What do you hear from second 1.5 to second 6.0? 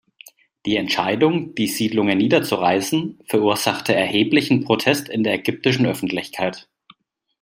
die Siedlungen niederzureißen, verursachte erheblichen Protest in der ägyptischen